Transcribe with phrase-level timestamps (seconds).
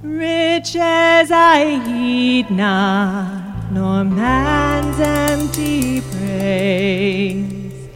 [0.00, 7.88] Riches I heed not, nor man's empty praise.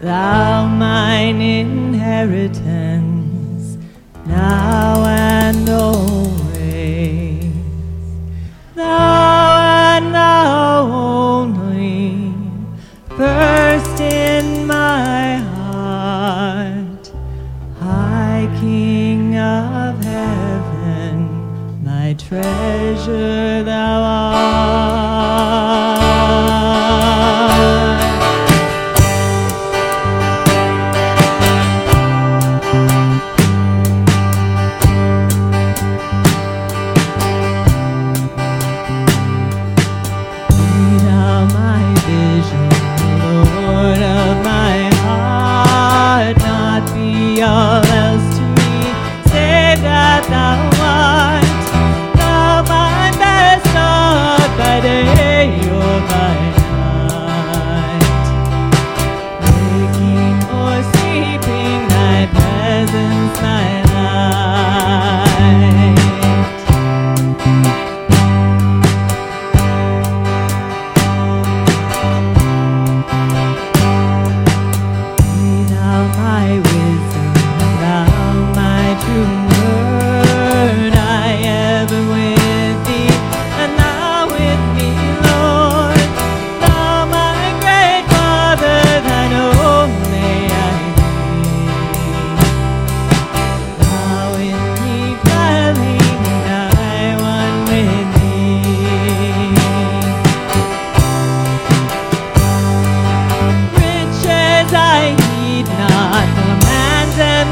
[0.00, 3.76] Thou mine inheritance,
[4.24, 6.41] now and always.
[22.14, 25.01] treasure thou art.
[63.12, 63.91] inside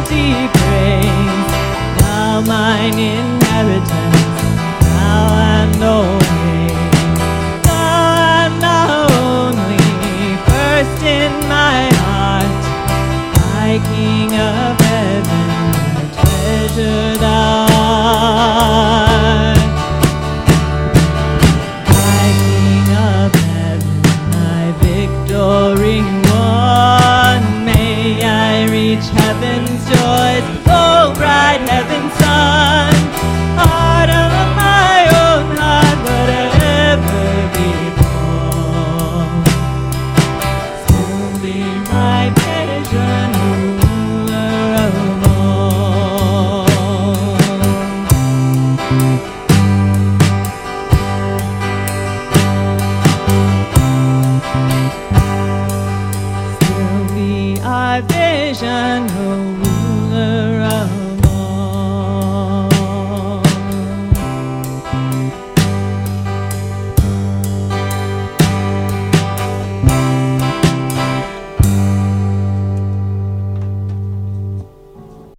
[0.00, 4.09] empty grave, now mine inheritance.
[57.90, 59.06] my vision.
[59.18, 59.69] Oh.